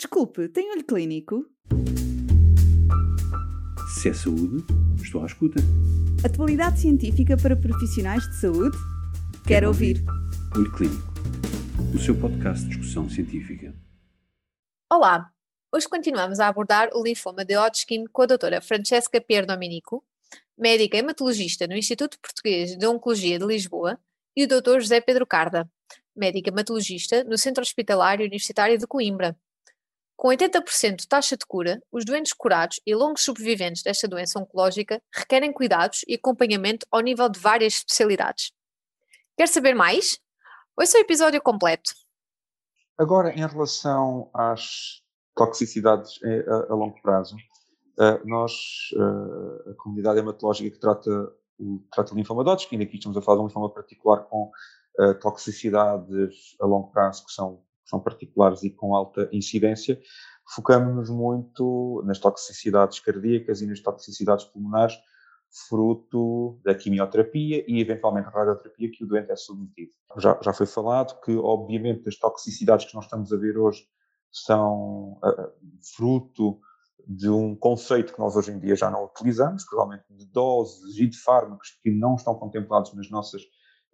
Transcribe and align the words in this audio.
Desculpe, 0.00 0.48
tem 0.50 0.70
olho 0.70 0.84
clínico? 0.84 1.44
Se 3.96 4.10
é 4.10 4.14
saúde, 4.14 4.64
estou 5.02 5.24
à 5.24 5.26
escuta. 5.26 5.58
Atualidade 6.24 6.78
científica 6.78 7.36
para 7.36 7.56
profissionais 7.56 8.22
de 8.22 8.36
saúde? 8.36 8.78
Quero, 8.78 9.48
Quero 9.48 9.66
ouvir. 9.66 10.04
Olho 10.54 10.70
Clínico, 10.70 11.02
o 11.92 11.98
seu 11.98 12.14
podcast 12.16 12.62
de 12.62 12.76
discussão 12.76 13.10
científica. 13.10 13.74
Olá! 14.88 15.32
Hoje 15.74 15.88
continuamos 15.88 16.38
a 16.38 16.46
abordar 16.46 16.90
o 16.94 17.02
linfoma 17.02 17.44
de 17.44 17.56
Hodgkin 17.56 18.04
com 18.06 18.22
a 18.22 18.26
doutora 18.26 18.60
Francesca 18.60 19.20
Pierdominico, 19.20 20.04
médica 20.56 20.96
hematologista 20.96 21.66
no 21.66 21.74
Instituto 21.74 22.20
Português 22.20 22.76
de 22.76 22.86
Oncologia 22.86 23.36
de 23.36 23.44
Lisboa, 23.44 23.98
e 24.36 24.44
o 24.44 24.46
Dr. 24.46 24.78
José 24.78 25.00
Pedro 25.00 25.26
Carda, 25.26 25.68
médico 26.14 26.50
hematologista 26.50 27.24
no 27.24 27.36
Centro 27.36 27.62
Hospitalar 27.62 28.20
Universitário 28.20 28.78
de 28.78 28.86
Coimbra. 28.86 29.36
Com 30.18 30.30
80% 30.30 30.96
de 30.96 31.06
taxa 31.06 31.36
de 31.36 31.46
cura, 31.46 31.80
os 31.92 32.04
doentes 32.04 32.32
curados 32.32 32.80
e 32.84 32.92
longos 32.92 33.22
sobreviventes 33.22 33.84
desta 33.84 34.08
doença 34.08 34.40
oncológica 34.40 35.00
requerem 35.14 35.52
cuidados 35.52 36.00
e 36.08 36.16
acompanhamento 36.16 36.84
ao 36.90 36.98
nível 36.98 37.28
de 37.28 37.38
várias 37.38 37.74
especialidades. 37.74 38.50
Quer 39.36 39.46
saber 39.46 39.74
mais? 39.74 40.18
Ouça 40.76 40.98
o 40.98 41.00
episódio 41.00 41.40
completo. 41.40 41.92
Agora, 42.98 43.30
em 43.30 43.46
relação 43.46 44.28
às 44.34 45.00
toxicidades 45.36 46.18
a, 46.48 46.72
a 46.72 46.74
longo 46.74 47.00
prazo, 47.00 47.36
uh, 47.36 48.26
nós, 48.26 48.52
uh, 48.96 49.70
a 49.70 49.74
comunidade 49.76 50.18
hematológica 50.18 50.68
que 50.68 50.80
trata 50.80 51.10
o, 51.60 51.78
trata 51.92 52.12
linfoma 52.12 52.42
Hodgkin, 52.42 52.82
aqui 52.82 52.96
estamos 52.96 53.16
a 53.16 53.22
falar 53.22 53.36
de 53.36 53.42
um 53.44 53.46
linfoma 53.46 53.72
particular 53.72 54.24
com 54.24 54.50
toxicidades 55.20 56.56
a 56.60 56.66
longo 56.66 56.90
prazo 56.90 57.24
que 57.24 57.30
são, 57.30 57.62
são 57.88 58.00
particulares 58.00 58.62
e 58.62 58.70
com 58.70 58.94
alta 58.94 59.28
incidência, 59.32 59.98
focamos-nos 60.54 61.10
muito 61.10 62.02
nas 62.06 62.18
toxicidades 62.18 63.00
cardíacas 63.00 63.60
e 63.60 63.66
nas 63.66 63.80
toxicidades 63.80 64.44
pulmonares, 64.44 64.96
fruto 65.68 66.60
da 66.62 66.74
quimioterapia 66.74 67.64
e 67.66 67.80
eventualmente 67.80 68.28
radioterapia 68.28 68.90
que 68.90 69.04
o 69.04 69.06
doente 69.06 69.30
é 69.30 69.36
submetido. 69.36 69.90
Já, 70.18 70.38
já 70.42 70.52
foi 70.52 70.66
falado 70.66 71.18
que, 71.20 71.34
obviamente, 71.36 72.06
as 72.06 72.16
toxicidades 72.16 72.86
que 72.86 72.94
nós 72.94 73.04
estamos 73.04 73.32
a 73.32 73.36
ver 73.36 73.56
hoje 73.56 73.86
são 74.30 75.18
uh, 75.24 75.52
fruto 75.96 76.60
de 77.06 77.30
um 77.30 77.56
conceito 77.56 78.12
que 78.12 78.18
nós 78.18 78.36
hoje 78.36 78.52
em 78.52 78.58
dia 78.58 78.76
já 78.76 78.90
não 78.90 79.06
utilizamos, 79.06 79.64
provavelmente 79.64 80.04
de 80.10 80.26
doses 80.26 80.98
e 80.98 81.06
de 81.06 81.18
fármacos 81.18 81.70
que 81.82 81.90
não 81.90 82.16
estão 82.16 82.34
contemplados 82.34 82.92
nas 82.92 83.10
nossas 83.10 83.42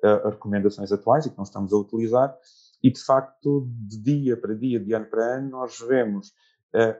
uh, 0.02 0.28
recomendações 0.30 0.90
atuais 0.90 1.24
e 1.24 1.30
que 1.30 1.36
não 1.36 1.44
estamos 1.44 1.72
a 1.72 1.76
utilizar. 1.76 2.36
E, 2.84 2.92
de 2.92 3.02
facto, 3.02 3.66
de 3.88 3.98
dia 3.98 4.36
para 4.36 4.54
dia, 4.54 4.78
de 4.78 4.92
ano 4.92 5.06
para 5.06 5.38
ano, 5.38 5.50
nós 5.50 5.80
vemos 5.80 6.32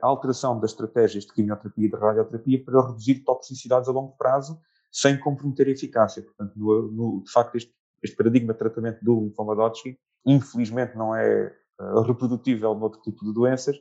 a 0.01 0.07
alteração 0.07 0.59
das 0.59 0.71
estratégias 0.71 1.25
de 1.25 1.33
quimioterapia 1.33 1.85
e 1.85 1.91
de 1.91 1.97
radioterapia 1.97 2.63
para 2.63 2.87
reduzir 2.87 3.23
toxicidades 3.25 3.87
a 3.89 3.91
longo 3.91 4.15
prazo 4.17 4.59
sem 4.95 5.19
comprometer 5.19 5.67
a 5.67 5.71
eficácia. 5.71 6.23
Portanto, 6.23 6.53
no, 6.55 6.89
no, 6.89 7.23
de 7.23 7.29
facto, 7.29 7.55
este, 7.55 7.75
este, 8.01 8.15
paradigma 8.15 8.53
de 8.53 8.59
tratamento 8.59 9.03
do 9.03 9.19
linfoma 9.19 9.53
Hodgkin, 9.53 9.97
infelizmente, 10.25 10.95
não 10.95 11.13
é 11.13 11.53
uh, 11.81 12.01
reprodutível 12.01 12.73
noutro 12.73 13.01
tipo 13.01 13.25
de 13.25 13.33
doenças 13.33 13.75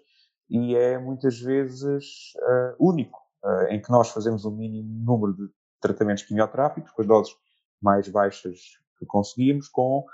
e 0.51 0.75
é 0.75 0.99
muitas 0.99 1.39
vezes 1.39 2.33
uh, 2.37 2.75
único, 2.85 3.17
uh, 3.45 3.73
em 3.73 3.81
que 3.81 3.93
nós 3.93 4.11
fazemos 4.11 4.45
o 4.45 4.51
um 4.51 4.57
mínimo 4.57 5.05
número 5.05 5.35
de 5.35 5.49
tratamentos 5.81 6.25
quimioterápicos, 6.25 6.91
com 6.91 7.03
as 7.03 7.07
doses 7.07 7.37
mais 7.81 8.09
baixas 8.09 8.59
que 8.99 9.07
conseguimos, 9.07 9.69
com 9.69 10.05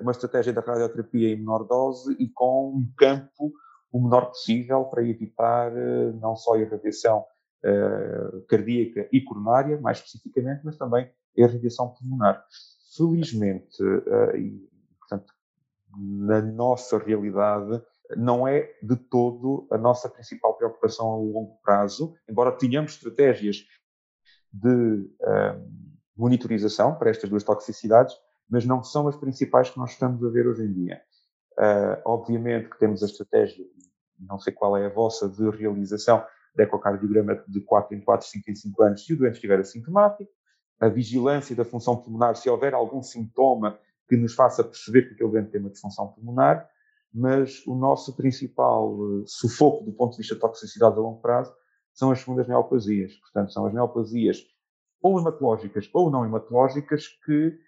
uma 0.00 0.12
estratégia 0.12 0.52
da 0.52 0.62
radioterapia 0.62 1.34
em 1.34 1.36
menor 1.36 1.64
dose 1.64 2.16
e 2.18 2.28
com 2.28 2.70
um 2.70 2.90
campo 2.96 3.52
o 3.96 4.02
menor 4.02 4.26
possível 4.26 4.84
para 4.84 5.02
evitar 5.02 5.72
uh, 5.72 6.12
não 6.20 6.36
só 6.36 6.54
a 6.54 6.58
irradiação 6.58 7.24
uh, 7.64 8.42
cardíaca 8.42 9.08
e 9.12 9.20
coronária, 9.22 9.80
mais 9.80 9.98
especificamente, 9.98 10.60
mas 10.64 10.76
também 10.76 11.04
a 11.04 11.40
irradiação 11.40 11.94
pulmonar. 11.94 12.44
Felizmente, 12.96 13.76
e, 14.38 14.66
portanto, 14.98 15.30
na 15.98 16.40
nossa 16.40 16.96
realidade, 16.96 17.82
não 18.16 18.48
é 18.48 18.72
de 18.82 18.96
todo 18.96 19.66
a 19.70 19.76
nossa 19.76 20.08
principal 20.08 20.56
preocupação 20.56 21.06
a 21.12 21.16
longo 21.16 21.58
prazo, 21.62 22.14
embora 22.26 22.52
tenhamos 22.52 22.92
estratégias 22.92 23.66
de 24.50 25.10
monitorização 26.16 26.94
para 26.94 27.10
estas 27.10 27.28
duas 27.28 27.44
toxicidades, 27.44 28.14
mas 28.48 28.64
não 28.64 28.82
são 28.82 29.08
as 29.08 29.16
principais 29.16 29.70
que 29.70 29.78
nós 29.78 29.92
estamos 29.92 30.22
a 30.24 30.28
ver 30.28 30.46
hoje 30.46 30.64
em 30.64 30.72
dia. 30.72 31.00
Uh, 31.58 32.00
obviamente 32.04 32.70
que 32.70 32.78
temos 32.78 33.02
a 33.02 33.06
estratégia, 33.06 33.64
não 34.18 34.38
sei 34.38 34.52
qual 34.52 34.76
é 34.76 34.86
a 34.86 34.90
vossa, 34.90 35.28
de 35.28 35.48
realização 35.50 36.24
de 36.54 36.62
ecocardiograma 36.62 37.42
de 37.46 37.60
4 37.60 37.96
em 37.96 38.00
4, 38.00 38.26
5 38.26 38.50
em 38.50 38.54
5 38.54 38.82
anos, 38.82 39.04
se 39.04 39.12
o 39.12 39.16
doente 39.16 39.34
estiver 39.34 39.60
assintomático, 39.60 40.30
a 40.80 40.88
vigilância 40.88 41.56
da 41.56 41.64
função 41.64 41.96
pulmonar, 41.96 42.36
se 42.36 42.48
houver 42.48 42.74
algum 42.74 43.02
sintoma 43.02 43.78
que 44.08 44.16
nos 44.16 44.34
faça 44.34 44.62
perceber 44.62 45.02
que 45.02 45.14
aquele 45.14 45.30
doente 45.30 45.50
tem 45.50 45.60
uma 45.60 45.70
disfunção 45.70 46.08
pulmonar, 46.08 46.68
mas 47.12 47.66
o 47.66 47.74
nosso 47.74 48.14
principal 48.14 48.94
uh, 48.94 49.24
sufoco 49.26 49.84
do 49.84 49.92
ponto 49.92 50.12
de 50.12 50.18
vista 50.18 50.34
de 50.34 50.40
toxicidade 50.40 50.96
a 50.96 51.00
longo 51.00 51.20
prazo 51.20 51.52
são 51.94 52.10
as 52.10 52.20
segundas 52.20 52.46
neoplasias. 52.46 53.14
Portanto, 53.14 53.52
são 53.52 53.66
as 53.66 53.72
neoplasias 53.72 54.44
ou 55.00 55.18
hematológicas 55.18 55.88
ou 55.94 56.10
não 56.10 56.24
hematológicas 56.24 57.08
que 57.24 57.58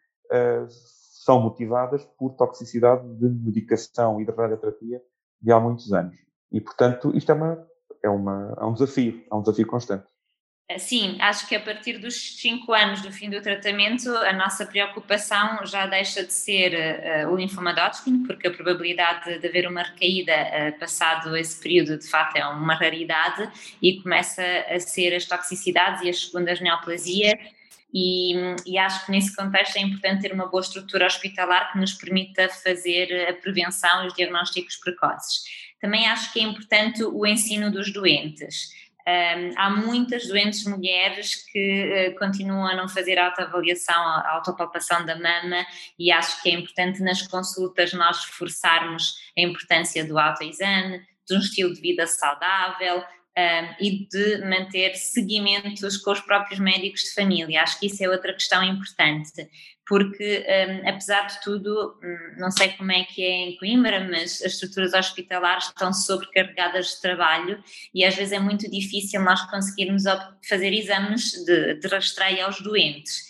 são 0.68 1.40
motivadas 1.40 2.04
por 2.18 2.30
toxicidade 2.34 3.06
de 3.16 3.28
medicação 3.28 4.20
e 4.20 4.24
de 4.24 4.32
radioterapia 4.32 5.00
de 5.40 5.52
há 5.52 5.60
muitos 5.60 5.92
anos. 5.92 6.16
E, 6.50 6.60
portanto, 6.60 7.12
isto 7.14 7.30
é, 7.30 7.34
uma, 7.34 7.66
é, 8.02 8.08
uma, 8.08 8.56
é 8.58 8.64
um 8.64 8.72
desafio, 8.72 9.22
é 9.30 9.34
um 9.34 9.40
desafio 9.40 9.66
constante. 9.66 10.06
Sim, 10.76 11.16
acho 11.18 11.48
que 11.48 11.56
a 11.56 11.60
partir 11.60 11.96
dos 11.96 12.40
5 12.40 12.70
anos 12.74 13.00
do 13.00 13.10
fim 13.10 13.30
do 13.30 13.40
tratamento, 13.40 14.14
a 14.14 14.34
nossa 14.34 14.66
preocupação 14.66 15.64
já 15.64 15.86
deixa 15.86 16.22
de 16.22 16.32
ser 16.32 17.24
uh, 17.24 17.32
o 17.32 17.36
linfoma 17.36 17.72
de 17.72 17.80
porque 18.26 18.48
a 18.48 18.50
probabilidade 18.50 19.38
de, 19.38 19.46
haver 19.46 19.66
uma 19.66 19.82
recaída 19.82 20.32
uh, 20.32 20.78
passado 20.78 21.34
esse 21.34 21.58
período, 21.58 21.96
de 21.96 22.06
facto, 22.06 22.36
é 22.36 22.46
uma 22.46 22.74
raridade, 22.74 23.50
e 23.80 24.02
começa 24.02 24.42
a 24.68 24.78
ser 24.78 25.14
as 25.14 25.24
toxicidades 25.24 26.02
e 26.02 26.10
as 26.10 26.26
segundas 26.26 26.60
neoplasias 26.60 27.38
e, 27.92 28.34
e, 28.66 28.76
acho 28.76 29.06
que 29.06 29.12
nesse 29.12 29.34
contexto 29.34 29.76
é 29.76 29.80
importante 29.80 30.22
ter 30.22 30.32
uma 30.32 30.46
boa 30.46 30.60
estrutura 30.60 31.06
hospitalar 31.06 31.72
que 31.72 31.78
nos 31.78 31.94
permita 31.94 32.48
fazer 32.48 33.28
a 33.28 33.32
prevenção 33.34 34.04
e 34.04 34.08
os 34.08 34.14
diagnósticos 34.14 34.76
precoces. 34.76 35.44
Também 35.80 36.06
acho 36.06 36.32
que 36.32 36.40
é 36.40 36.42
importante 36.42 37.02
o 37.02 37.26
ensino 37.26 37.70
dos 37.70 37.92
doentes. 37.92 38.68
Um, 39.08 39.52
há 39.56 39.70
muitas 39.70 40.26
doentes 40.28 40.64
mulheres 40.66 41.36
que 41.50 42.10
uh, 42.12 42.18
continuam 42.18 42.66
a 42.66 42.76
não 42.76 42.90
fazer 42.90 43.18
autoavaliação, 43.18 43.94
a 43.94 44.32
autopalpação 44.32 45.06
da 45.06 45.14
mama 45.14 45.64
e 45.98 46.12
acho 46.12 46.42
que 46.42 46.50
é 46.50 46.52
importante 46.52 47.00
nas 47.00 47.26
consultas 47.26 47.94
nós 47.94 48.22
reforçarmos 48.26 49.14
a 49.34 49.40
importância 49.40 50.04
do 50.04 50.18
autoexame, 50.18 51.00
de 51.26 51.34
um 51.34 51.38
estilo 51.38 51.72
de 51.72 51.80
vida 51.80 52.06
saudável, 52.06 53.02
um, 53.36 53.84
e 53.84 54.08
de 54.08 54.38
manter 54.44 54.94
seguimentos 54.96 55.96
com 55.98 56.10
os 56.10 56.20
próprios 56.20 56.58
médicos 56.58 57.02
de 57.02 57.14
família. 57.14 57.62
Acho 57.62 57.78
que 57.78 57.86
isso 57.86 58.02
é 58.02 58.08
outra 58.08 58.32
questão 58.32 58.62
importante, 58.64 59.48
porque 59.86 60.44
um, 60.48 60.88
apesar 60.88 61.26
de 61.26 61.40
tudo, 61.40 61.98
hum, 62.02 62.34
não 62.38 62.50
sei 62.50 62.70
como 62.70 62.92
é 62.92 63.04
que 63.04 63.22
é 63.22 63.48
em 63.48 63.56
Coimbra, 63.56 64.00
mas 64.10 64.42
as 64.42 64.52
estruturas 64.52 64.92
hospitalares 64.92 65.66
estão 65.66 65.92
sobrecarregadas 65.92 66.94
de 66.94 67.00
trabalho 67.00 67.62
e 67.94 68.04
às 68.04 68.14
vezes 68.14 68.32
é 68.32 68.38
muito 68.38 68.70
difícil 68.70 69.20
nós 69.22 69.48
conseguirmos 69.50 70.02
fazer 70.48 70.72
exames 70.72 71.32
de, 71.44 71.74
de 71.74 71.88
rastreio 71.88 72.44
aos 72.44 72.60
doentes. 72.60 73.28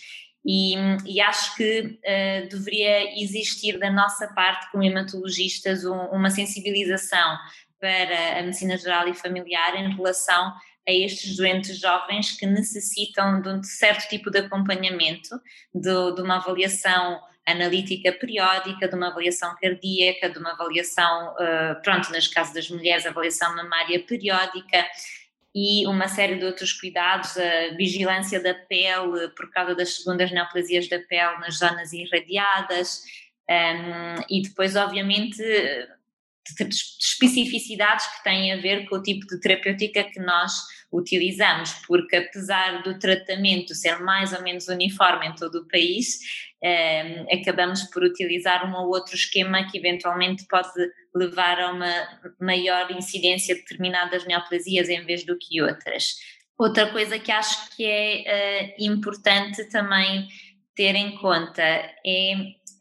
E, 0.50 0.74
e, 1.04 1.20
acho 1.20 1.54
que 1.56 1.80
uh, 1.80 2.48
deveria 2.48 3.20
existir 3.20 3.78
da 3.78 3.90
nossa 3.90 4.28
parte, 4.28 4.70
como 4.70 4.82
hematologistas, 4.82 5.84
um, 5.84 5.94
uma 6.06 6.30
sensibilização 6.30 7.36
para 7.80 8.38
a 8.38 8.42
medicina 8.42 8.76
geral 8.76 9.08
e 9.08 9.14
familiar 9.14 9.74
em 9.76 9.94
relação 9.94 10.52
a 10.88 10.92
estes 10.92 11.36
doentes 11.36 11.78
jovens 11.78 12.32
que 12.32 12.46
necessitam 12.46 13.42
de 13.42 13.48
um 13.48 13.62
certo 13.62 14.08
tipo 14.08 14.30
de 14.30 14.38
acompanhamento, 14.38 15.38
de, 15.74 16.14
de 16.14 16.22
uma 16.22 16.36
avaliação 16.36 17.20
analítica 17.46 18.12
periódica, 18.12 18.88
de 18.88 18.94
uma 18.94 19.08
avaliação 19.08 19.54
cardíaca, 19.60 20.28
de 20.28 20.38
uma 20.38 20.52
avaliação, 20.52 21.34
uh, 21.34 21.82
pronto, 21.82 22.10
nos 22.10 22.28
casos 22.28 22.54
das 22.54 22.70
mulheres, 22.70 23.06
avaliação 23.06 23.54
mamária 23.56 23.98
periódica 24.00 24.86
e 25.54 25.86
uma 25.86 26.08
série 26.08 26.36
de 26.36 26.44
outros 26.44 26.72
cuidados, 26.72 27.36
a 27.38 27.74
vigilância 27.74 28.40
da 28.42 28.54
pele 28.54 29.28
por 29.36 29.50
causa 29.50 29.74
das 29.74 29.96
segundas 29.96 30.30
neoplasias 30.30 30.88
da 30.88 30.98
pele 30.98 31.38
nas 31.40 31.58
zonas 31.58 31.92
irradiadas, 31.92 33.02
um, 33.48 34.22
e 34.28 34.42
depois, 34.42 34.76
obviamente, 34.76 35.42
de 36.54 36.74
especificidades 37.00 38.06
que 38.06 38.24
têm 38.24 38.52
a 38.52 38.56
ver 38.56 38.88
com 38.88 38.96
o 38.96 39.02
tipo 39.02 39.26
de 39.26 39.40
terapêutica 39.40 40.04
que 40.04 40.20
nós 40.20 40.52
utilizamos, 40.92 41.72
porque 41.86 42.16
apesar 42.16 42.82
do 42.82 42.98
tratamento 42.98 43.74
ser 43.74 43.98
mais 44.00 44.32
ou 44.32 44.42
menos 44.42 44.68
uniforme 44.68 45.26
em 45.26 45.34
todo 45.34 45.56
o 45.56 45.68
país, 45.68 46.18
eh, 46.62 47.26
acabamos 47.30 47.82
por 47.84 48.02
utilizar 48.02 48.68
um 48.68 48.74
ou 48.74 48.88
outro 48.88 49.14
esquema 49.14 49.68
que 49.70 49.78
eventualmente 49.78 50.46
pode 50.48 50.70
levar 51.14 51.60
a 51.60 51.72
uma 51.72 52.08
maior 52.40 52.90
incidência 52.90 53.54
de 53.54 53.60
determinadas 53.60 54.26
neoplasias 54.26 54.88
em 54.88 55.04
vez 55.04 55.24
do 55.24 55.36
que 55.38 55.60
outras. 55.60 56.16
Outra 56.58 56.90
coisa 56.90 57.18
que 57.18 57.30
acho 57.30 57.76
que 57.76 57.84
é 57.84 58.74
uh, 58.78 58.84
importante 58.84 59.64
também 59.70 60.26
ter 60.74 60.94
em 60.94 61.16
conta 61.16 61.62
é 61.62 62.34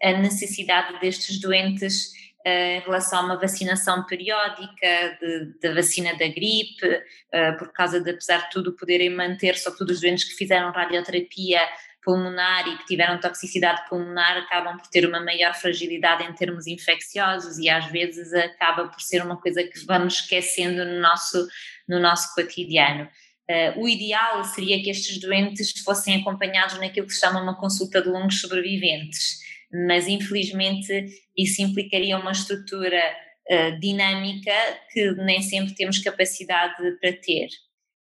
a 0.03 0.13
necessidade 0.13 0.99
destes 0.99 1.39
doentes 1.39 2.11
em 2.47 2.79
relação 2.79 3.19
a 3.19 3.23
uma 3.23 3.39
vacinação 3.39 4.05
periódica 4.05 5.19
da 5.61 5.73
vacina 5.73 6.15
da 6.15 6.27
gripe, 6.27 7.01
eh, 7.31 7.51
por 7.53 7.73
causa 7.73 7.99
de, 7.99 8.11
apesar 8.11 8.37
de 8.45 8.51
tudo, 8.51 8.73
poderem 8.73 9.09
manter, 9.09 9.57
sobretudo 9.57 9.91
os 9.91 9.99
doentes 9.99 10.23
que 10.23 10.35
fizeram 10.35 10.71
radioterapia 10.71 11.59
pulmonar 12.03 12.65
e 12.69 12.77
que 12.77 12.85
tiveram 12.85 13.19
toxicidade 13.19 13.81
pulmonar, 13.89 14.37
acabam 14.37 14.77
por 14.77 14.87
ter 14.87 15.05
uma 15.05 15.19
maior 15.19 15.53
fragilidade 15.55 16.23
em 16.23 16.33
termos 16.33 16.65
infecciosos 16.65 17.57
e 17.57 17.67
às 17.67 17.87
vezes 17.87 18.33
acaba 18.33 18.87
por 18.87 19.01
ser 19.01 19.21
uma 19.21 19.35
coisa 19.35 19.61
que 19.61 19.85
vamos 19.85 20.21
esquecendo 20.21 20.85
no 20.85 21.01
nosso, 21.01 21.45
no 21.85 21.99
nosso 21.99 22.33
cotidiano. 22.33 23.09
Uh, 23.49 23.81
o 23.81 23.89
ideal 23.89 24.41
seria 24.45 24.81
que 24.81 24.89
estes 24.89 25.19
doentes 25.19 25.73
fossem 25.83 26.21
acompanhados 26.21 26.79
naquilo 26.79 27.07
que 27.07 27.13
se 27.13 27.19
chama 27.19 27.41
uma 27.41 27.59
consulta 27.59 28.01
de 28.01 28.07
longos 28.07 28.39
sobreviventes 28.39 29.39
mas 29.71 30.07
infelizmente 30.07 31.07
isso 31.35 31.61
implicaria 31.61 32.17
uma 32.17 32.31
estrutura 32.31 33.01
uh, 33.49 33.79
dinâmica 33.79 34.51
que 34.91 35.11
nem 35.13 35.41
sempre 35.41 35.75
temos 35.75 35.99
capacidade 35.99 36.75
para 36.99 37.13
ter. 37.13 37.47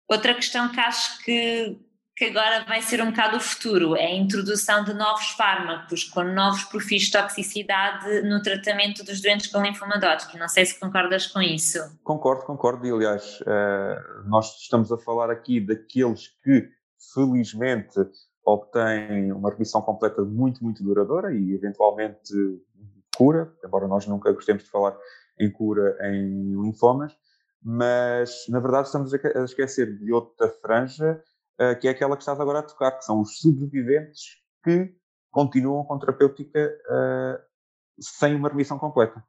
Outra 0.09 0.35
questão 0.35 0.69
que 0.71 0.81
acho 0.81 1.23
que, 1.23 1.79
que 2.17 2.25
agora 2.25 2.65
vai 2.65 2.83
ser 2.83 3.01
um 3.01 3.11
bocado 3.11 3.37
o 3.37 3.41
futuro 3.41 3.95
é 3.95 4.07
a 4.07 4.15
introdução 4.15 4.83
de 4.83 4.93
novos 4.93 5.31
fármacos 5.31 6.05
com 6.05 6.25
novos 6.25 6.65
perfis 6.65 7.05
de 7.05 7.13
toxicidade 7.13 8.23
no 8.23 8.43
tratamento 8.43 9.05
dos 9.05 9.21
doentes 9.21 9.47
com 9.47 9.63
linfoma 9.63 9.97
Hodgkin. 9.97 10.39
Não 10.39 10.49
sei 10.49 10.67
se 10.67 10.81
concordas 10.81 11.29
com 11.29 11.41
isso. 11.41 11.79
Concordo, 12.03 12.45
concordo. 12.45 12.87
E 12.87 12.91
aliás, 12.91 13.41
uh, 13.43 14.29
nós 14.29 14.61
estamos 14.61 14.91
a 14.91 14.99
falar 14.99 15.31
aqui 15.31 15.61
daqueles 15.61 16.29
que 16.43 16.69
felizmente 17.15 17.95
obtém 18.45 19.33
uma 19.33 19.51
remissão 19.51 19.83
completa 19.83 20.23
muito, 20.23 20.63
muito 20.65 20.83
duradoura 20.83 21.35
e 21.35 21.53
eventualmente 21.53 22.33
cura, 23.17 23.53
embora 23.65 23.87
nós 23.87 24.07
nunca 24.07 24.33
gostemos 24.33 24.65
de 24.65 24.71
falar 24.71 24.97
em 25.39 25.51
cura 25.51 25.97
em 26.03 26.61
linfomas, 26.63 27.17
mas 27.63 28.47
na 28.49 28.61
verdade 28.61 28.87
estamos 28.87 29.13
a 29.13 29.45
esquecer 29.45 29.99
de 29.99 30.13
outra 30.13 30.49
franja, 30.49 31.23
uh, 31.61 31.79
que 31.79 31.89
é 31.89 31.91
aquela 31.91 32.17
que 32.17 32.23
estás 32.23 32.41
agora 32.41 32.61
a 32.61 32.63
tocar, 32.63 32.93
que 32.93 33.05
são 33.05 33.21
os 33.21 33.39
sobreviventes 33.39 34.39
que 34.65 34.95
continuam 35.31 35.85
com 35.85 35.99
terapêutica 35.99 36.79
uh, 36.89 37.43
sem 37.99 38.35
uma 38.35 38.49
remissão 38.49 38.79
completa. 38.79 39.23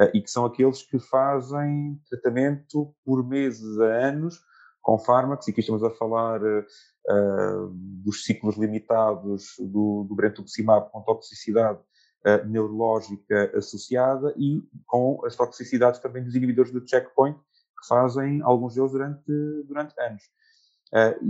Uh, 0.00 0.10
e 0.14 0.22
que 0.22 0.30
são 0.30 0.44
aqueles 0.44 0.82
que 0.82 0.98
fazem 0.98 2.00
tratamento 2.08 2.94
por 3.04 3.26
meses 3.26 3.78
a 3.78 4.08
anos 4.08 4.40
com 4.84 4.98
fármacos, 4.98 5.48
e 5.48 5.50
aqui 5.50 5.60
estamos 5.60 5.82
a 5.82 5.90
falar 5.90 6.42
uh, 6.42 7.68
dos 7.72 8.22
ciclos 8.22 8.56
limitados 8.58 9.54
do, 9.58 10.04
do 10.06 10.14
brentuximab 10.14 10.90
com 10.92 11.00
toxicidade 11.00 11.78
uh, 11.78 12.46
neurológica 12.46 13.50
associada 13.56 14.34
e 14.36 14.62
com 14.86 15.24
as 15.24 15.34
toxicidades 15.34 16.00
também 16.00 16.22
dos 16.22 16.34
inibidores 16.34 16.70
do 16.70 16.86
checkpoint, 16.86 17.34
que 17.38 17.88
fazem 17.88 18.42
alguns 18.42 18.74
deles 18.74 18.92
durante, 18.92 19.24
durante 19.66 19.98
anos. 19.98 20.22
Uh, 20.92 21.24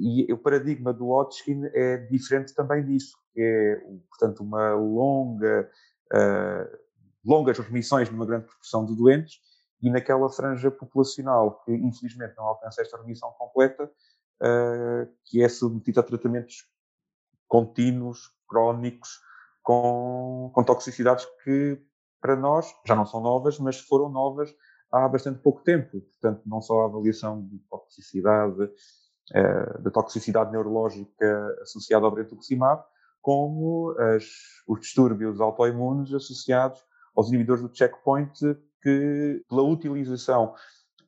e, 0.00 0.26
e, 0.26 0.32
o 0.32 0.38
paradigma 0.38 0.90
do 0.90 1.08
Hodgkin 1.08 1.66
é 1.74 1.98
diferente 2.10 2.54
também 2.54 2.86
disso, 2.86 3.18
que 3.34 3.40
é, 3.42 3.76
portanto, 4.08 4.42
uma 4.42 4.72
longa, 4.72 5.68
longas 7.22 7.58
remissões 7.58 8.08
numa 8.10 8.24
grande 8.24 8.46
proporção 8.46 8.86
de 8.86 8.96
doentes, 8.96 9.40
e 9.84 9.90
naquela 9.90 10.30
franja 10.30 10.70
populacional 10.70 11.60
que 11.62 11.72
infelizmente 11.72 12.34
não 12.38 12.46
alcança 12.46 12.80
esta 12.80 12.96
remissão 12.96 13.30
completa, 13.32 13.84
uh, 13.84 15.12
que 15.26 15.42
é 15.42 15.48
submetida 15.48 16.00
a 16.00 16.02
tratamentos 16.02 16.66
contínuos, 17.46 18.34
crónicos, 18.48 19.20
com, 19.62 20.50
com 20.54 20.64
toxicidades 20.64 21.26
que 21.44 21.78
para 22.18 22.34
nós 22.34 22.74
já 22.86 22.96
não 22.96 23.04
são 23.04 23.20
novas, 23.20 23.58
mas 23.58 23.78
foram 23.78 24.08
novas 24.08 24.50
há 24.90 25.06
bastante 25.06 25.40
pouco 25.40 25.62
tempo. 25.62 26.00
Portanto, 26.00 26.40
não 26.46 26.62
só 26.62 26.80
a 26.80 26.84
avaliação 26.86 27.46
de 27.46 27.58
toxicidade, 27.70 28.62
uh, 28.62 29.82
da 29.82 29.90
toxicidade 29.90 30.50
neurológica 30.50 31.58
associada 31.60 32.06
ao 32.06 32.10
brentuximab, 32.10 32.82
como 33.20 33.94
as, 33.98 34.24
os 34.66 34.80
distúrbios 34.80 35.42
autoimunes 35.42 36.10
associados 36.14 36.82
aos 37.14 37.28
inibidores 37.28 37.62
do 37.62 37.74
checkpoint 37.74 38.32
que, 38.84 39.42
pela 39.48 39.62
utilização 39.62 40.54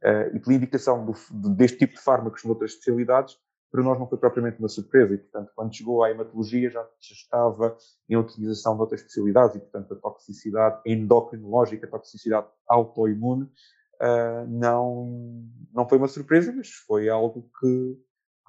uh, 0.03 0.35
e 0.35 0.41
pela 0.41 0.57
indicação 0.57 1.05
do, 1.05 1.15
deste 1.51 1.79
tipo 1.79 1.95
de 1.95 2.01
fármacos 2.01 2.43
noutras 2.43 2.71
especialidades, 2.71 3.39
para 3.71 3.83
nós 3.83 3.99
não 3.99 4.09
foi 4.09 4.17
propriamente 4.17 4.59
uma 4.59 4.69
surpresa 4.69 5.13
e, 5.15 5.19
portanto, 5.19 5.53
quando 5.55 5.75
chegou 5.75 6.03
à 6.03 6.11
hematologia 6.11 6.71
já, 6.71 6.87
estava 6.99 7.77
em 8.09 8.17
utilização 8.17 8.75
de 8.75 8.81
outras 8.81 9.01
especialidades 9.01 9.57
e, 9.57 9.59
portanto, 9.61 9.93
a 9.93 9.97
toxicidade 9.97 10.81
endocrinológica, 10.87 11.87
a 11.87 11.91
toxicidade 11.91 12.47
autoimune, 12.67 13.45
uh, 13.45 14.47
não, 14.49 15.45
não 15.75 15.87
foi 15.87 15.99
uma 15.99 16.09
surpresa, 16.09 16.53
mas 16.57 16.71
foi 16.71 17.11
algo 17.11 17.51
que 17.61 17.99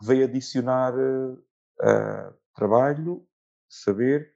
veio 0.01 0.23
adicionar 0.23 0.93
uh, 0.95 2.33
trabalho, 2.55 3.27
saber 3.67 4.31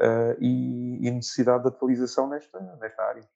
uh, 0.00 0.36
e, 0.40 1.06
e, 1.06 1.10
necessidade 1.10 1.62
de 1.62 1.68
atualização 1.68 2.28
nesta, 2.28 2.60
nesta 2.80 3.02
área. 3.02 3.28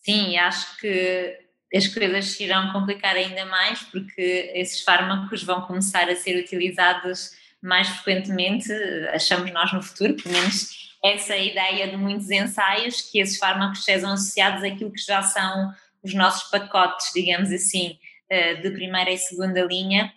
Sim, 0.00 0.36
acho 0.38 0.78
que 0.78 1.38
as 1.74 1.86
coisas 1.86 2.26
se 2.26 2.44
irão 2.44 2.72
complicar 2.72 3.14
ainda 3.14 3.44
mais 3.46 3.80
porque 3.82 4.50
esses 4.54 4.82
fármacos 4.82 5.42
vão 5.42 5.62
começar 5.62 6.08
a 6.08 6.16
ser 6.16 6.42
utilizados 6.42 7.30
mais 7.62 7.88
frequentemente, 7.88 8.72
achamos 9.12 9.50
nós 9.52 9.72
no 9.72 9.82
futuro, 9.82 10.16
pelo 10.16 10.34
menos 10.34 10.96
essa 11.04 11.36
ideia 11.36 11.88
de 11.88 11.96
muitos 11.96 12.30
ensaios, 12.30 13.02
que 13.02 13.20
esses 13.20 13.38
fármacos 13.38 13.84
sejam 13.84 14.12
associados 14.12 14.62
àquilo 14.64 14.92
que 14.92 15.00
já 15.00 15.22
são 15.22 15.72
os 16.02 16.14
nossos 16.14 16.50
pacotes, 16.50 17.10
digamos 17.14 17.52
assim, 17.52 17.98
eh, 18.28 18.54
de 18.56 18.70
primeira 18.70 19.10
e 19.10 19.18
segunda 19.18 19.62
linha, 19.62 20.12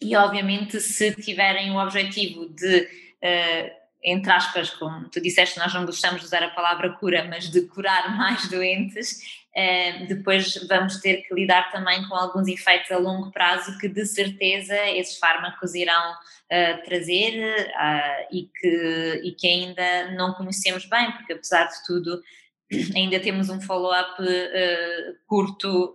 e 0.00 0.14
obviamente 0.16 0.80
se 0.80 1.14
tiverem 1.14 1.70
o 1.70 1.78
objetivo 1.78 2.48
de 2.48 2.88
eh, 3.22 3.72
entre 4.06 4.30
aspas, 4.30 4.70
como 4.70 5.08
tu 5.08 5.20
disseste, 5.20 5.58
nós 5.58 5.74
não 5.74 5.84
gostamos 5.84 6.20
de 6.20 6.26
usar 6.26 6.40
a 6.44 6.50
palavra 6.50 6.92
cura, 6.92 7.26
mas 7.28 7.50
de 7.50 7.62
curar 7.62 8.16
mais 8.16 8.48
doentes, 8.48 9.18
eh, 9.52 10.06
depois 10.06 10.54
vamos 10.68 11.00
ter 11.00 11.22
que 11.26 11.34
lidar 11.34 11.72
também 11.72 12.06
com 12.06 12.14
alguns 12.14 12.46
efeitos 12.46 12.92
a 12.92 12.98
longo 12.98 13.32
prazo 13.32 13.76
que 13.78 13.88
de 13.88 14.06
certeza 14.06 14.76
esses 14.90 15.18
fármacos 15.18 15.74
irão 15.74 16.12
uh, 16.12 16.84
trazer 16.84 17.66
uh, 17.66 18.26
e, 18.30 18.48
que, 18.54 19.20
e 19.24 19.32
que 19.32 19.48
ainda 19.48 20.12
não 20.12 20.34
conhecemos 20.34 20.86
bem, 20.86 21.10
porque 21.10 21.32
apesar 21.32 21.64
de 21.64 21.84
tudo 21.84 22.22
ainda 22.94 23.18
temos 23.18 23.48
um 23.48 23.60
follow-up 23.60 24.22
curto 25.26 25.92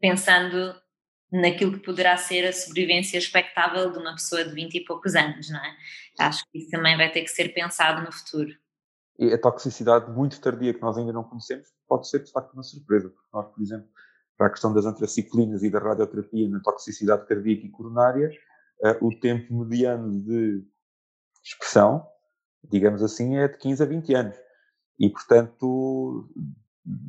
pensando 0.00 0.74
naquilo 1.32 1.72
que 1.72 1.84
poderá 1.84 2.16
ser 2.18 2.46
a 2.46 2.52
sobrevivência 2.52 3.16
expectável 3.16 3.90
de 3.90 3.98
uma 3.98 4.12
pessoa 4.12 4.44
de 4.44 4.54
20 4.54 4.74
e 4.74 4.84
poucos 4.84 5.14
anos, 5.14 5.48
não 5.48 5.58
é? 5.58 5.76
Acho 6.20 6.44
que 6.50 6.58
isso 6.58 6.70
também 6.70 6.96
vai 6.96 7.10
ter 7.10 7.22
que 7.22 7.30
ser 7.30 7.48
pensado 7.54 8.02
no 8.04 8.12
futuro. 8.12 8.50
E 9.18 9.32
a 9.32 9.38
toxicidade 9.38 10.10
muito 10.10 10.40
tardia 10.40 10.74
que 10.74 10.82
nós 10.82 10.98
ainda 10.98 11.12
não 11.12 11.24
conhecemos 11.24 11.68
pode 11.88 12.08
ser 12.08 12.22
de 12.22 12.30
facto 12.30 12.52
uma 12.52 12.62
surpresa, 12.62 13.08
porque 13.08 13.28
nós, 13.32 13.46
por 13.48 13.62
exemplo, 13.62 13.88
para 14.36 14.46
a 14.48 14.50
questão 14.50 14.74
das 14.74 14.84
antraciclinas 14.84 15.62
e 15.62 15.70
da 15.70 15.78
radioterapia 15.78 16.48
na 16.48 16.60
toxicidade 16.60 17.26
cardíaca 17.26 17.66
e 17.66 17.70
coronária, 17.70 18.30
uh, 18.80 19.06
o 19.06 19.18
tempo 19.18 19.54
mediano 19.54 20.20
de 20.22 20.64
expressão, 21.42 22.06
digamos 22.64 23.02
assim, 23.02 23.36
é 23.36 23.48
de 23.48 23.56
15 23.58 23.82
a 23.82 23.86
20 23.86 24.14
anos. 24.14 24.36
E, 24.98 25.08
portanto, 25.08 26.30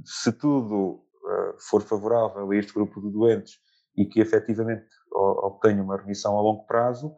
se 0.06 0.32
tudo 0.32 1.04
uh, 1.24 1.60
for 1.60 1.82
favorável 1.82 2.50
a 2.50 2.56
este 2.56 2.74
grupo 2.74 3.02
de 3.02 3.12
doentes 3.12 3.60
e 3.96 4.06
que 4.06 4.20
efetivamente 4.20 4.88
obtenha 5.12 5.82
uma 5.84 5.98
remissão 5.98 6.38
a 6.38 6.42
longo 6.42 6.66
prazo, 6.66 7.16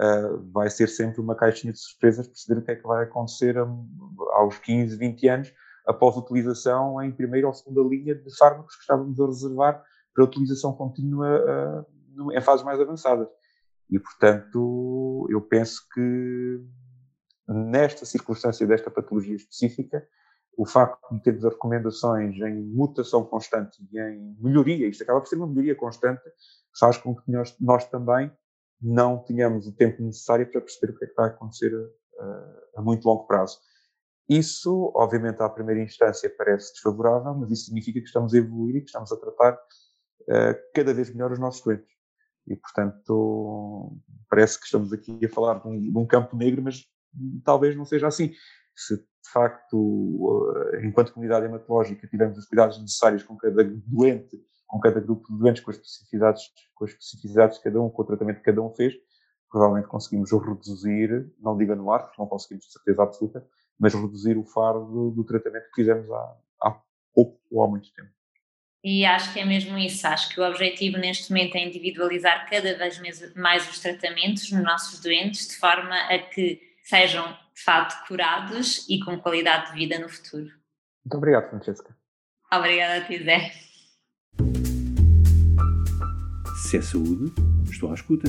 uh, 0.00 0.50
vai 0.52 0.70
ser 0.70 0.88
sempre 0.88 1.20
uma 1.20 1.34
caixinha 1.34 1.72
de 1.72 1.78
surpresas 1.78 2.26
perceber 2.26 2.60
o 2.60 2.64
que 2.64 2.70
é 2.72 2.76
que 2.76 2.86
vai 2.86 3.04
acontecer 3.04 3.58
a, 3.58 3.66
aos 4.32 4.58
15, 4.58 4.96
20 4.96 5.28
anos 5.28 5.52
após 5.86 6.16
utilização 6.16 7.02
em 7.02 7.12
primeira 7.12 7.46
ou 7.46 7.52
segunda 7.52 7.82
linha 7.82 8.14
de 8.14 8.36
fármacos 8.36 8.74
que 8.74 8.80
estávamos 8.80 9.20
a 9.20 9.26
reservar 9.26 9.84
para 10.14 10.24
utilização 10.24 10.72
contínua 10.72 11.84
uh, 12.16 12.32
em 12.32 12.40
fases 12.40 12.64
mais 12.64 12.80
avançadas. 12.80 13.28
E, 13.90 13.98
portanto, 13.98 15.26
eu 15.30 15.40
penso 15.42 15.82
que 15.92 16.60
nesta 17.46 18.06
circunstância 18.06 18.66
desta 18.66 18.90
patologia 18.90 19.34
específica, 19.34 20.06
o 20.56 20.66
facto 20.66 21.14
de 21.14 21.22
termos 21.22 21.44
as 21.44 21.52
recomendações 21.52 22.36
em 22.36 22.62
mutação 22.62 23.24
constante 23.24 23.78
e 23.92 23.98
em 23.98 24.36
melhoria, 24.40 24.88
isto 24.88 25.02
acaba 25.02 25.20
por 25.20 25.28
ser 25.28 25.36
uma 25.36 25.46
melhoria 25.46 25.74
constante, 25.74 26.22
faz 26.78 26.96
com 26.98 27.14
que 27.14 27.30
nós, 27.30 27.56
nós 27.60 27.84
também 27.86 28.30
não 28.80 29.18
tenhamos 29.18 29.66
o 29.66 29.72
tempo 29.72 30.02
necessário 30.02 30.50
para 30.50 30.60
perceber 30.60 30.92
o 30.92 30.98
que 30.98 31.04
é 31.04 31.08
que 31.08 31.14
vai 31.14 31.28
acontecer 31.28 31.72
a, 32.18 32.80
a 32.80 32.82
muito 32.82 33.04
longo 33.06 33.26
prazo. 33.26 33.58
Isso, 34.28 34.90
obviamente, 34.94 35.42
à 35.42 35.48
primeira 35.48 35.82
instância 35.82 36.32
parece 36.36 36.72
desfavorável, 36.72 37.34
mas 37.34 37.50
isso 37.50 37.66
significa 37.66 38.00
que 38.00 38.06
estamos 38.06 38.32
a 38.32 38.38
evoluir 38.38 38.76
e 38.76 38.80
que 38.80 38.86
estamos 38.86 39.12
a 39.12 39.16
tratar 39.16 39.52
uh, 39.52 40.72
cada 40.74 40.94
vez 40.94 41.10
melhor 41.10 41.32
os 41.32 41.38
nossos 41.38 41.62
doentes. 41.62 41.94
E, 42.46 42.56
portanto, 42.56 43.96
parece 44.28 44.58
que 44.58 44.66
estamos 44.66 44.92
aqui 44.92 45.18
a 45.24 45.28
falar 45.28 45.60
de 45.60 45.68
um, 45.68 45.80
de 45.80 45.98
um 45.98 46.06
campo 46.06 46.36
negro, 46.36 46.62
mas 46.62 46.84
talvez 47.44 47.76
não 47.76 47.84
seja 47.84 48.06
assim. 48.06 48.32
Se, 48.76 48.96
de 48.96 49.30
facto, 49.32 49.76
uh, 49.76 50.84
enquanto 50.84 51.12
comunidade 51.12 51.46
hematológica, 51.46 52.06
tivermos 52.06 52.38
os 52.38 52.46
cuidados 52.46 52.80
necessários 52.80 53.22
com 53.22 53.36
cada 53.36 53.64
doente, 53.64 54.36
com 54.66 54.80
cada 54.80 55.00
grupo 55.00 55.32
de 55.32 55.38
doentes, 55.38 55.62
com 55.62 55.70
as 55.70 55.76
especificidades, 55.76 56.42
com 56.74 56.84
as 56.84 56.90
especificidades 56.90 57.58
de 57.58 57.64
cada 57.64 57.80
um, 57.80 57.88
com 57.88 58.02
o 58.02 58.04
tratamento 58.04 58.38
que 58.38 58.44
cada 58.44 58.60
um 58.62 58.70
fez, 58.74 58.94
provavelmente 59.50 59.88
conseguimos 59.88 60.32
reduzir, 60.32 61.32
não 61.40 61.56
digo 61.56 61.72
anular, 61.72 62.04
porque 62.04 62.20
não 62.20 62.26
conseguimos 62.26 62.66
de 62.66 62.72
certeza 62.72 63.02
absoluta, 63.02 63.46
mas 63.78 63.94
reduzir 63.94 64.36
o 64.36 64.44
fardo 64.44 65.10
do 65.12 65.24
tratamento 65.24 65.68
que 65.70 65.76
fizemos 65.76 66.10
há, 66.10 66.36
há 66.62 66.80
pouco 67.14 67.40
ou 67.50 67.62
há 67.62 67.68
muito 67.68 67.92
tempo. 67.94 68.10
E 68.82 69.04
acho 69.06 69.32
que 69.32 69.40
é 69.40 69.44
mesmo 69.46 69.78
isso. 69.78 70.06
Acho 70.06 70.28
que 70.28 70.40
o 70.40 70.46
objetivo 70.46 70.98
neste 70.98 71.30
momento 71.30 71.56
é 71.56 71.64
individualizar 71.64 72.48
cada 72.50 72.76
vez 72.76 73.00
mais 73.34 73.68
os 73.70 73.78
tratamentos 73.78 74.50
nos 74.52 74.62
nossos 74.62 75.00
doentes, 75.00 75.48
de 75.48 75.56
forma 75.56 75.94
a 75.94 76.18
que 76.18 76.60
sejam 76.82 77.34
de 77.54 77.62
facto 77.62 78.06
curados 78.06 78.86
e 78.88 78.98
com 79.00 79.18
qualidade 79.20 79.68
de 79.72 79.74
vida 79.78 79.98
no 79.98 80.08
futuro. 80.08 80.46
Muito 81.04 81.16
obrigado, 81.16 81.50
Francesca. 81.50 81.94
Obrigada 82.52 82.96
a 82.96 83.06
ti, 83.06 83.22
Zé. 83.22 83.52
Se 86.68 86.78
é 86.78 86.82
saúde, 86.82 87.32
estou 87.70 87.90
à 87.90 87.94
escuta. 87.94 88.28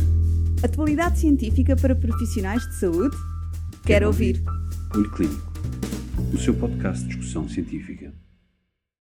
Atualidade 0.64 1.20
científica 1.20 1.76
para 1.76 1.96
profissionais 1.96 2.62
de 2.68 2.76
saúde? 2.76 3.16
Quero, 3.16 3.86
Quero 3.86 4.08
ouvir. 4.08 4.36
ouvir. 4.48 4.96
Olho 4.96 5.12
Clínico, 5.12 5.52
o 6.34 6.38
seu 6.38 6.54
podcast 6.56 7.02
de 7.04 7.10
discussão 7.10 7.48
científica. 7.48 8.14